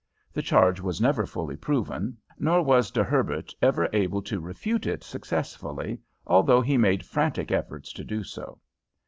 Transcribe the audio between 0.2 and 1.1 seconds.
The charge was